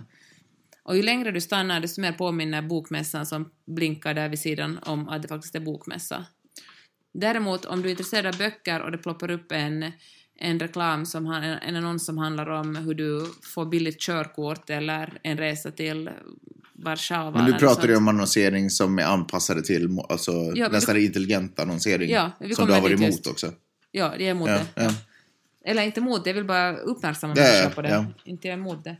[0.83, 5.09] Och ju längre du stannar, desto mer påminner bokmässan som blinkar där vid sidan om
[5.09, 6.27] att det faktiskt är bokmässa.
[7.15, 9.93] Däremot, om du är intresserad av böcker och det ploppar upp en,
[10.39, 15.39] en reklam, som, en, annons som handlar om hur du får billigt körkort eller en
[15.39, 16.11] resa till
[16.73, 17.31] Warszawa.
[17.31, 17.99] Men eller pratar du sånt.
[17.99, 22.11] om annonsering som är anpassade till alltså, men nästan intelligent annonsering.
[22.11, 23.53] Ja, vi som du har varit emot också.
[23.91, 24.83] Ja, jag är emot Ja, det.
[24.85, 24.91] ja.
[25.65, 27.89] Eller inte emot det, jag vill bara uppmärksamma Ja, människor ja, på det.
[27.89, 28.05] ja.
[28.25, 28.97] Inte jag emot det.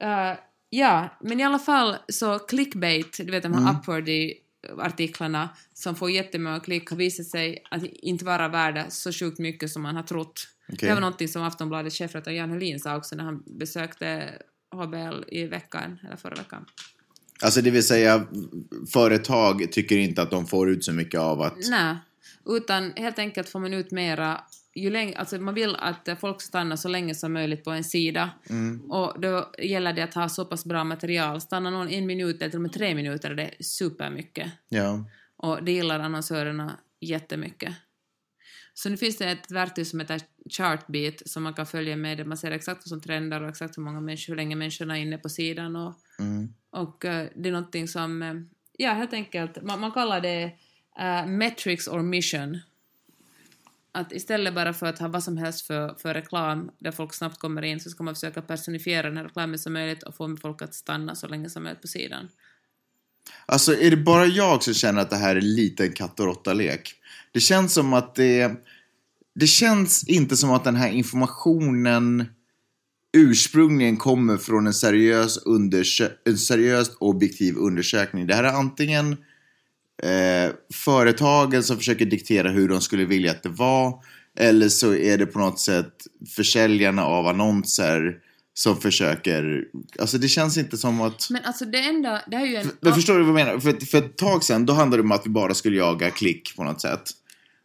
[0.00, 0.36] Eh,
[0.70, 3.74] ja, men i alla fall så clickbait, du vet de här Mm.
[4.68, 9.70] Upworthy-artiklarna som får jättemånga klick har visat sig att inte vara värda så sjukt mycket
[9.70, 10.48] som man har trott.
[10.68, 10.88] Okej.
[10.88, 14.32] Det var någonting som Aftonbladets chefredaktör Jan Helin sa också när han besökte
[14.74, 16.64] HBL i veckan, eller förra veckan.
[17.42, 18.26] Alltså det vill säga,
[18.92, 21.56] företag tycker inte att de får ut så mycket av att...
[21.70, 21.96] Nej,
[22.46, 24.40] utan helt enkelt får man ut mera
[24.74, 28.30] ju länge, alltså man vill att folk stannar så länge som möjligt på en sida.
[28.88, 31.40] Och då gäller det att ha så pass bra material.
[31.40, 34.52] Stannar någon en minut eller till och med tre minuter är det supermycket.
[34.68, 35.04] Ja.
[35.36, 37.74] Och det gillar annonsörerna jättemycket.
[38.74, 42.24] Så nu finns det ett verktyg som heter Chartbeat som man kan följa med där
[42.24, 45.02] man ser exakt vad som trendar och exakt hur många människor, hur länge människorna är
[45.02, 46.54] inne på sidan och, Mm.
[46.70, 48.34] och eh, det är någonting som, eh,
[48.78, 50.42] ja helt enkelt, man, man kallar det
[51.00, 52.58] eh, metrics or mission.
[53.94, 57.38] Att istället bara för att ha vad som helst för, för reklam där folk snabbt
[57.38, 60.62] kommer in så ska man försöka personifiera den här reklamen som möjligt och få folk
[60.62, 62.28] att stanna så länge som möjligt på sidan.
[63.46, 66.26] Alltså är det bara jag som känner att det här är lite en katt och
[66.26, 66.94] råtta-lek?
[67.32, 68.52] Det känns som att det...
[69.34, 72.26] Det känns inte som att den här informationen
[73.12, 78.26] ursprungligen kommer från en seriös, undersö- en seriöst objektiv undersökning.
[78.26, 79.16] Det här är antingen
[80.02, 84.02] eh, företagen som försöker diktera hur de skulle vilja att det var
[84.38, 85.92] eller så är det på något sätt
[86.36, 88.16] försäljarna av annonser
[88.54, 89.64] som försöker...
[89.98, 91.30] Alltså det känns inte som att...
[91.30, 92.70] Men alltså det enda, det här är ju en...
[92.80, 93.60] Men förstår du vad jag menar?
[93.60, 96.56] För, för ett tag sedan, då handlade det om att vi bara skulle jaga klick
[96.56, 97.02] på något sätt.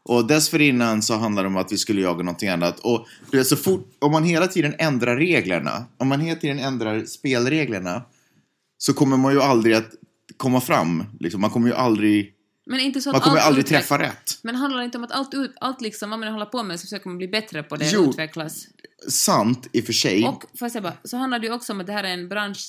[0.04, 2.80] Och dessförinnan så handlade det om att vi skulle jaga någonting annat.
[2.80, 6.60] Och du vet, så fort, om man hela tiden ändrar reglerna, om man hela tiden
[6.60, 8.02] ändrar spelreglerna,
[8.78, 9.90] så kommer man ju aldrig att
[10.38, 11.04] komma fram.
[11.19, 11.41] Liksom.
[11.41, 12.34] Man kommer ju aldrig,
[12.65, 14.39] Men inte så att man kommer aldrig utveck- träffa rätt.
[14.41, 16.80] Men handlar det inte om att allt, ut, allt liksom, vad man håller på med
[16.80, 18.67] så försöker man bli bättre på det och utvecklas?
[19.10, 20.23] Sant i och för sig.
[20.28, 22.13] Och får jag säga bara, så handlar det ju också om att det här är
[22.13, 22.60] en bransch,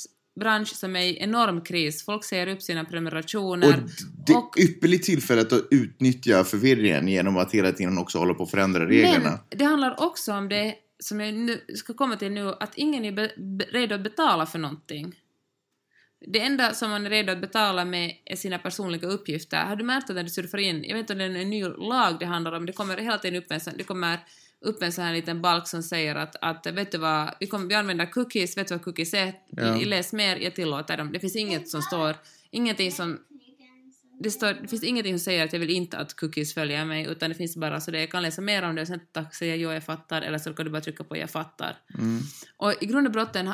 [0.41, 2.05] bransch som är i enorm kris.
[2.05, 3.85] Folk säger upp sina Och prenumerationer.
[4.27, 8.43] det och- är ypperligt tillfälle att utnyttja förvirringen genom att hela tiden också hålla på
[8.43, 9.39] att förändra reglerna.
[9.51, 13.05] Men det handlar också om det som jag nu ska komma till nu, att ingen
[13.05, 13.29] är be,
[13.73, 15.15] redo att betala för någonting.
[16.21, 19.65] Det enda som man är redo att betala med är sina personliga uppgifter.
[19.65, 21.51] Har du märkt att när du surfar in, jag vet inte om det är en
[21.51, 24.19] ny lag det handlar om, det kommer hela tiden upp en det kommer
[24.61, 27.67] upp en sån här liten balk som säger att, att vet du vad, vi, kommer,
[27.67, 29.33] vi använder cookies, vet du vad cookies är?
[29.51, 29.75] Ja.
[29.75, 31.13] Läs mer, jag tillåter dem.
[31.13, 32.17] Det finns inget som står,
[32.51, 33.19] ingenting som
[34.21, 37.07] det, står, det finns ingenting som säger att jag vill inte att cookies följer mig,
[37.07, 39.35] utan det finns bara så det jag kan läsa mer om det och sen tack
[39.35, 41.77] säga jo, jag fattar, eller så kan du bara trycka på jag fattar.
[42.57, 43.51] Och i grund och brotten,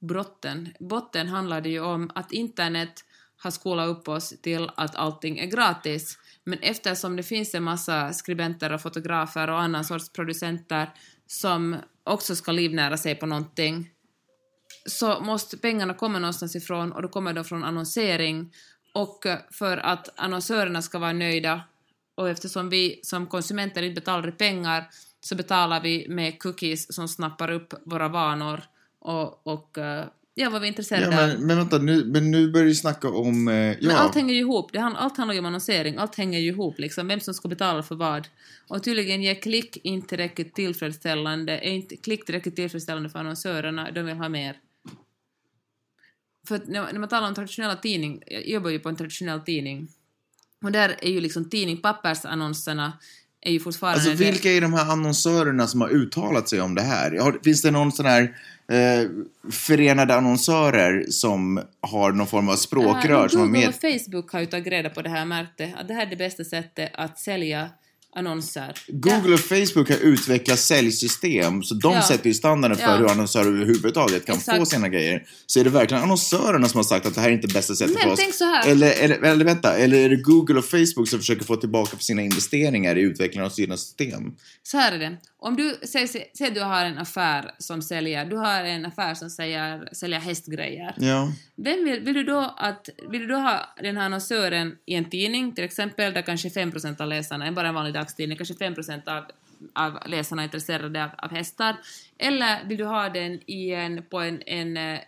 [0.00, 3.04] brotten, botten handlar det ju om att internet
[3.36, 6.18] har skolat upp oss till att allting är gratis.
[6.44, 10.90] Men eftersom det finns en massa skribenter och fotografer och annan sorts producenter
[11.26, 13.90] som också ska livnära sig på någonting
[14.86, 18.52] så måste pengarna komma någonstans ifrån och då kommer de från annonsering
[18.98, 21.60] Och eh, för att annonsörerna ska vara nöjda
[22.14, 24.84] och eftersom vi som konsumenter inte betalar pengar
[25.20, 28.60] så betalar vi med cookies som snappar upp våra vanor
[28.98, 31.28] och, och eh, ja, vad vi är Ja, intresserade av.
[31.28, 33.48] men, men vänta, nu, men nu börjar vi snacka om...
[33.48, 33.76] Eh, ja.
[33.80, 34.72] Men allt hänger ju ihop.
[34.72, 35.96] Det, allt handlar ju om annonsering.
[35.96, 37.08] Allt hänger ju ihop, liksom.
[37.08, 38.28] Vem som ska betala för vad.
[38.68, 43.90] Och tydligen ger klick inte tillräckligt tillfredsställande, är inte klick tillräckligt tillfredsställande för annonsörerna.
[43.90, 44.56] De vill ha mer.
[46.48, 49.88] För att när, man talar om traditionella tidning, jag jobbar ju på en traditionell tidning,
[50.64, 52.92] och där är ju liksom tidning, pappersannonserna
[53.40, 54.10] är ju fortfarande...
[54.10, 57.38] Alltså vilka är de här annonsörerna som har uttalat sig om det här?
[57.44, 58.22] Finns det någon sån här
[58.68, 59.10] eh,
[59.50, 63.68] förenade annonsörer som har någon form av språkrör Ja, som har med...
[63.68, 66.16] och Facebook har ju tagit reda på det här märkte, att det här är det
[66.16, 67.70] bästa sättet att sälja
[68.16, 68.74] annonser.
[68.88, 72.02] Google och Facebook har utvecklat säljsystem, så de Ja.
[72.02, 72.96] sätter ju standarden för Ja.
[72.96, 74.58] hur annonsörer överhuvudtaget kan Exakt.
[74.58, 75.22] få sina grejer.
[75.46, 77.94] Så är det verkligen annonsörerna som har sagt att det här är inte bästa sättet
[77.94, 78.18] Men för oss?
[78.20, 78.68] tänk så här.
[78.70, 82.04] Eller, eller, eller vänta, eller är det Google och Facebook som försöker få tillbaka för
[82.04, 84.22] sina investeringar i utvecklingen av sina system?
[84.62, 85.16] Så här är det.
[85.40, 89.30] Om du säger, säger du har en affär som säljer, du har en affär som
[89.30, 90.94] säljer, säljer hästgrejer.
[90.96, 91.32] Ja.
[91.56, 95.10] Vem vill, vill, du då att, vill du då ha den här annonsören i en
[95.10, 99.24] tidning, till exempel, där kanske 5% av läsarna, bara en vanlig dagstidning, kanske 5% av,
[99.74, 101.76] av läsarna är intresserade av, av hästar?
[102.18, 105.00] Eller vill du ha den i en, på en, en, eh,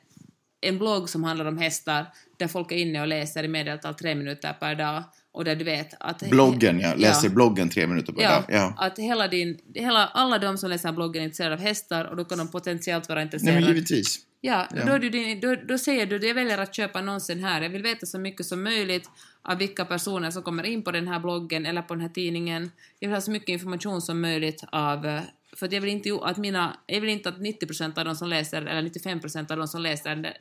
[0.60, 4.14] en blogg som handlar om hästar, där folk är inne och läser i medeltal tre
[4.14, 6.30] minuter per dag, och där du vet att...
[6.30, 6.94] Bloggen, ja.
[6.96, 8.44] Läser bloggen tre minuter per Ja, dag.
[8.48, 8.74] Ja.
[8.78, 12.24] att hela din, hela, alla de som läser bloggen är intresserade av hästar och då
[12.24, 13.60] kan de potentiellt vara Nej, intresserade.
[13.60, 14.18] men givetvis.
[14.40, 14.84] Ja, Ja.
[14.84, 17.62] Då, du din, då, då säger du jag väljer att köpa annonsen här.
[17.62, 19.10] Jag vill veta så mycket som möjligt
[19.42, 22.70] av vilka personer som kommer in på den här bloggen eller på den här tidningen.
[22.98, 25.20] Jag vill ha så mycket information som möjligt av...
[25.56, 26.76] För att jag vill inte att mina...
[26.86, 30.36] Jag vill inte att 90% av de som läser, eller 95% av de som läser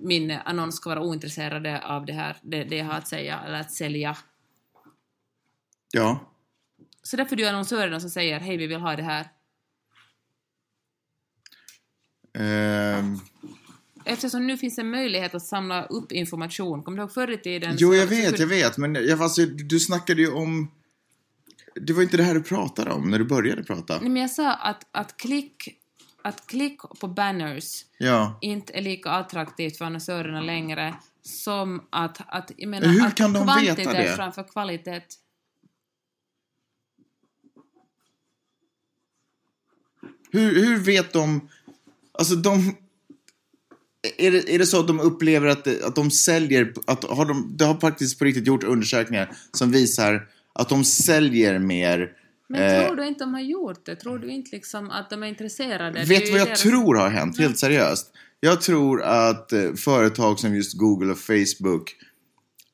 [0.00, 3.60] min annons ska vara ointresserade av det här, det, det jag har att säga eller
[3.60, 4.16] att sälja.
[5.92, 6.32] Ja.
[7.02, 9.28] Så därför är det annonsörerna som säger hej vi vill ha det här.
[12.38, 13.18] Ehm,
[14.04, 16.82] Eftersom nu finns en möjlighet att samla upp information.
[16.82, 17.76] Kommer du ihåg förr i tiden?
[17.78, 18.78] jo, jag vet, kunde- jag vet.
[18.78, 20.70] Men jag, alltså, du snackade ju om...
[21.74, 23.98] Det var inte det här du pratade om när du började prata.
[24.00, 25.77] Nej, men jag sa att, att, klick,
[26.28, 28.38] att klick på banners Ja.
[28.40, 33.32] inte är lika attraktivt för annonsörerna längre som att, att jag menar, Hur att kan
[33.32, 34.16] de veta kvantitet det?
[34.16, 35.02] framför kvalitet.
[40.30, 41.48] Hur, hur vet de...
[42.12, 42.76] Alltså de...
[44.18, 46.72] Är det, är det så att de upplever att, det, att de säljer...
[46.86, 51.58] Att har de, det har faktiskt på riktigt gjort undersökningar som visar att de säljer
[51.58, 52.12] mer...
[52.48, 53.96] Men eh, tror du inte de har gjort det?
[53.96, 56.04] Tror du inte liksom att de är intresserade?
[56.04, 57.38] Vet du vad jag deras- tror har hänt?
[57.38, 58.12] Helt seriöst.
[58.40, 61.96] Jag tror att eh, företag som just Google och Facebook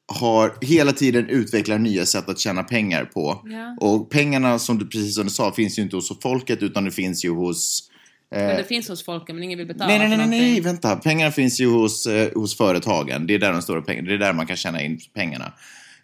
[0.07, 3.43] har hela tiden utvecklat nya sätt att tjäna pengar på.
[3.45, 3.77] Ja.
[3.81, 6.91] Och pengarna, som du, precis som du sa, finns ju inte hos folket utan det
[6.91, 7.91] finns ju hos...
[8.31, 10.53] Men det finns hos folket men ingen vill betala Nej, nej, för nej, någonting.
[10.53, 10.97] nej, vänta.
[10.97, 13.27] Pengarna finns ju hos, eh, hos företagen.
[13.27, 15.53] Det är där de stora pengarna, det är där man kan tjäna in pengarna.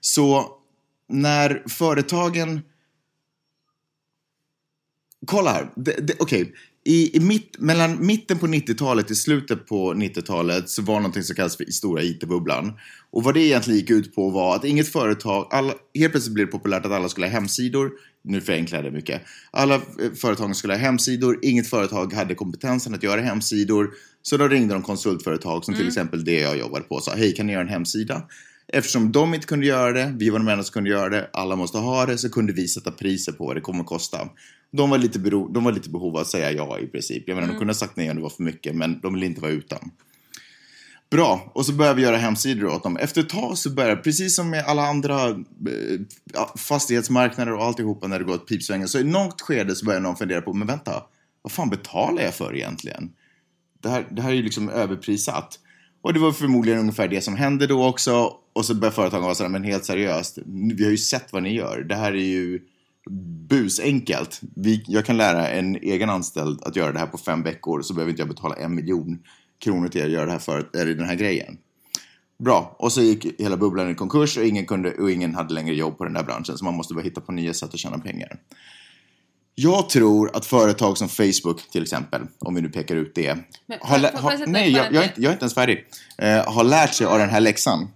[0.01, 0.51] Så
[1.09, 2.61] när företagen...
[5.27, 5.71] Kolla här.
[6.19, 6.55] Okej.
[6.85, 11.37] I, i mitt, mellan mitten på 90-talet till slutet på 90-talet så var någonting som
[11.37, 12.73] kallas för stora IT-bubblan.
[13.11, 16.47] Och vad det egentligen gick ut på var att inget företag, alla, helt plötsligt blev
[16.47, 17.91] det populärt att alla skulle ha hemsidor.
[18.25, 19.23] Nu förenklar jag det mycket.
[19.51, 19.81] Alla eh,
[20.21, 23.91] företagen skulle ha hemsidor, inget företag hade kompetensen att göra hemsidor.
[24.23, 27.35] Så då ringde de konsultföretag som till exempel det jag jobbade på och sa hej
[27.35, 28.23] kan ni göra en hemsida?
[28.73, 31.57] Eftersom de inte kunde göra det, vi var de enda som kunde göra det, alla
[31.57, 34.29] måste ha det, så kunde vi sätta priser på vad det kommer att kosta.
[34.73, 37.25] De var lite, bero, de var lite behov av att säga ja i princip.
[37.27, 39.27] Jag menar, de kunde ha sagt nej om det var för mycket, men de ville
[39.27, 39.91] inte vara utan.
[41.11, 42.97] Bra, och så började vi göra hemsidor åt dem.
[42.97, 45.37] Efter ett tag så började, precis som med alla andra eh,
[46.57, 50.17] fastighetsmarknader och alltihopa när det går åt pipsvängen, så i något skede så började någon
[50.17, 51.03] fundera på, men vänta,
[51.43, 53.11] vad fan betalar jag för egentligen?
[53.83, 55.59] Det här, det här är ju liksom överprissatt.
[56.03, 58.33] Och det var förmodligen ungefär det som hände då också.
[58.53, 61.55] Och så började företagen vara sådär, men helt seriöst, vi har ju sett vad ni
[61.55, 61.87] gör.
[61.89, 62.61] Det här är ju
[63.49, 64.41] busenkelt.
[64.57, 67.95] Vi, jag kan lära en egen anställd att göra det här på fem veckor så
[67.95, 69.19] behöver inte jag betala en miljon
[69.65, 71.59] kronor till er att göra det här för, eller den här grejen.
[72.39, 75.75] Bra, och så gick hela bubblan i konkurs och ingen, kunde, och ingen hade längre
[75.75, 77.99] jobb på den där branschen så man måste börja hitta på nya sätt att tjäna
[77.99, 78.39] pengar.
[79.63, 83.79] Jag tror att företag som Facebook till exempel, om vi nu pekar ut det, Men,
[83.81, 85.85] har, har, nej, jag, jag, är inte, jag är inte ens färdig,
[86.19, 87.89] eh, har lärt sig av den här läxan.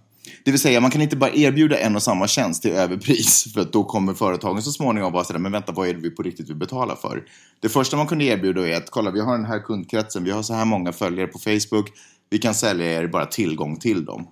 [0.43, 3.61] Det vill säga, man kan inte bara erbjuda en och samma tjänst till överpris för
[3.61, 6.23] att då kommer företagen så småningom vara sådär, men vänta, vad är det vi på
[6.23, 7.23] riktigt vill betala för?
[7.59, 10.43] Det första man kunde erbjuda är att, kolla, vi har den här kundkretsen, vi har
[10.43, 11.91] så här många följare på Facebook,
[12.29, 14.27] vi kan sälja er bara tillgång till dem.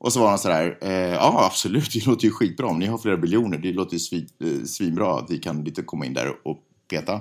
[0.00, 2.66] Och så var han sådär, eh, ja absolut, det låter ju skitbra.
[2.66, 5.82] Om ni har flera biljoner, det låter ju svin, eh, svinbra att vi kan lite
[5.82, 6.58] komma in där och
[6.90, 7.20] peta.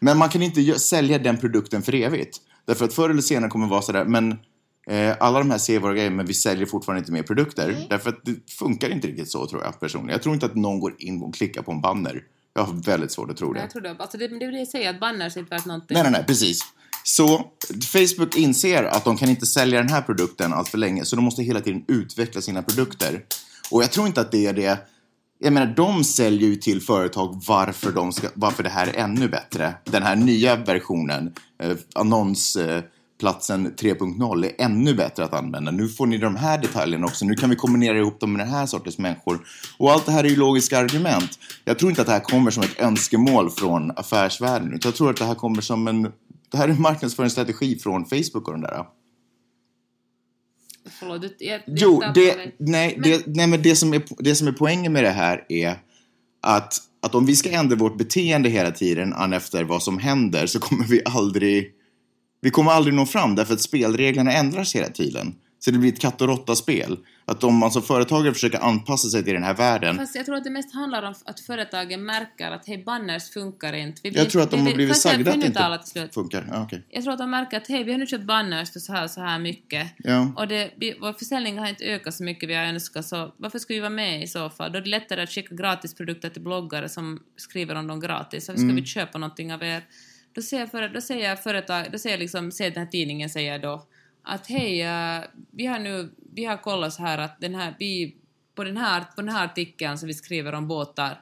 [0.00, 2.38] Men man kan inte sälja den produkten för evigt.
[2.64, 4.32] Därför att förr eller senare kommer det vara sådär, men
[4.86, 7.86] eh, alla de här ser våra grejer, men vi säljer fortfarande inte mer produkter.
[7.90, 10.12] Därför att det funkar inte riktigt så tror jag personligen.
[10.12, 12.24] Jag tror inte att någon går in och klickar på en banner.
[12.54, 13.60] Jag har väldigt svårt att tro det.
[13.60, 13.96] Jag tror det.
[13.98, 15.94] Alltså det, det jag säger, att banners är inte värt någonting.
[15.94, 16.60] Nej, nej, nej, precis.
[17.10, 17.44] Så
[17.92, 21.24] Facebook inser att de kan inte sälja den här produkten allt för länge, så de
[21.24, 23.24] måste hela tiden utveckla sina produkter.
[23.70, 24.78] Och jag tror inte att det är det.
[25.38, 29.28] Jag menar, de säljer ju till företag varför, de ska, varför det här är ännu
[29.28, 29.74] bättre.
[29.84, 35.70] Den här nya versionen, eh, annonsplatsen 3.0, är ännu bättre att använda.
[35.70, 37.24] Nu får ni de här detaljerna också.
[37.24, 39.40] Nu kan vi kombinera ihop dem med den här sortens människor.
[39.78, 41.38] Och allt det här är ju logiska argument.
[41.64, 45.10] Jag tror inte att det här kommer som ett önskemål från affärsvärlden, utan jag tror
[45.10, 46.12] att det här kommer som en
[46.50, 48.86] det här är en marknadsföringsstrategi från Facebook och den där.
[50.98, 54.52] Förlåt, jag Jo, det, nej, Men- det, nej, men det som, är, det som är
[54.52, 55.76] poängen med det här är
[56.42, 60.46] att, att om vi ska ändra vårt beteende hela tiden an efter vad som händer
[60.46, 61.74] så kommer vi aldrig
[62.42, 65.34] vi kommer aldrig nå fram därför att spelreglerna ändras hela tiden.
[65.62, 66.98] Så det blir ett katt och råtta-spel.
[67.24, 70.36] Att om man som företagare försöker anpassa sig till den här världen Fast jag tror
[70.36, 74.00] att det mest handlar om att företagen märker att hej, banners funkar inte.
[74.04, 76.14] Vi Jag vill- tror att de vi har blivit jag sagda att det inte slut.
[76.14, 76.46] funkar.
[76.50, 76.82] Ja, okej.
[76.88, 79.08] Jag tror att de märker att hej, vi har nu köpt banners för så här
[79.08, 79.88] så här mycket.
[79.98, 80.32] Ja.
[80.36, 83.58] Och det, vi, vår försäljning har inte ökat så mycket vi har önskat, så varför
[83.58, 84.72] ska vi vara med i så fall?
[84.72, 88.48] Då är det lättare att skicka gratisprodukter till bloggare som skriver om dem gratis.
[88.48, 89.82] Varför ska vi köpa någonting av er?
[90.34, 93.58] Då säger, för, då säger jag företag, då säger liksom, säger den här tidningen säger
[93.58, 93.86] då
[94.22, 98.16] att hej, eh, vi har nu, vi har kollat så här att den här, vi,
[98.54, 101.20] på den här, på den här artikeln som vi skriver om båtar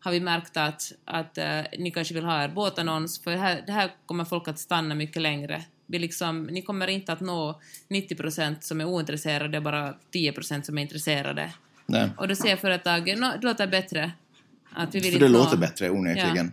[0.00, 3.62] har vi märkt att, att eh, ni kanske vill ha er båtannons, för det här,
[3.66, 5.64] det här kommer folk att stanna mycket längre.
[5.86, 10.82] Vi liksom, ni kommer inte att nå 90% som är ointresserade, bara 10% som är
[10.82, 11.52] intresserade.
[11.86, 12.10] Nej.
[12.16, 14.12] Och då säger företaget, "Nå, det låter bättre.
[14.72, 16.52] Att vi vill För det låter nå- bättre onekligen.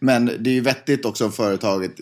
[0.00, 1.92] Men det är ju vettigt också om företaget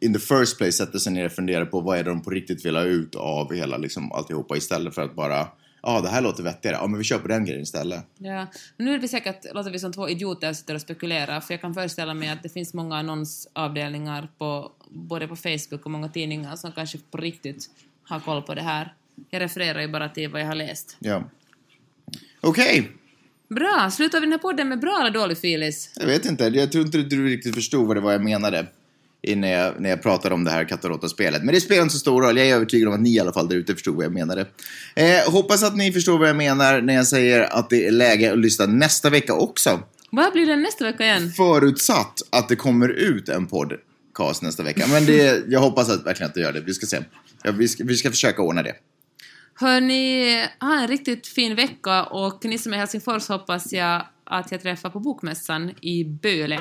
[0.00, 2.30] in the first place sätter sig ner och funderar på vad är det de på
[2.30, 5.48] riktigt vill ha ut av hela liksom alltihopa istället för att bara
[5.82, 8.04] ja ah, det här låter vettigare, ja men vi köper den grejen istället.
[8.18, 11.60] Ja, nu är vi säkert, låter vi som två idioter sitter och spekulerar, för jag
[11.60, 16.56] kan föreställa mig att det finns många annonsavdelningar på, både på Facebook och många tidningar
[16.56, 17.70] som kanske på riktigt
[18.02, 18.94] har koll på det här.
[19.30, 20.96] Jag refererar ju bara till vad jag har läst.
[20.98, 21.24] Ja.
[22.40, 22.90] Okej,
[23.48, 25.90] Bra, slutar vi den här podden med bra eller dålig Filis?
[25.96, 28.66] jag vet inte, jag tror inte du riktigt förstod vad det var jag menade
[29.22, 31.44] innan jag, när jag pratade om det här råtta-spelet.
[31.44, 33.32] Men det spelar inte så stor roll, jag är övertygad om att ni i alla
[33.32, 34.46] fall där ute förstod vad jag menade.
[34.94, 38.32] Eh, hoppas att ni förstår vad jag menar när jag säger att det är läge
[38.32, 39.80] att lyssna nästa vecka också.
[40.10, 41.32] Vad blir det nästa vecka igen?
[41.32, 44.86] Förutsatt att det kommer ut en podcast nästa vecka.
[44.88, 46.60] Men det, jag hoppas att, verkligen att det gör det.
[46.60, 46.98] Vi ska se.
[47.42, 48.74] Ja, vi, ska, vi ska försöka ordna det.
[49.54, 54.52] Hörni, ha en riktigt fin vecka och ni som är i Helsingfors hoppas jag att
[54.52, 56.60] jag träffar på Bokmässan i Böle.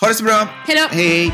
[0.00, 0.48] Ha det så bra!
[0.66, 0.96] Hej då!
[0.96, 1.32] Hej!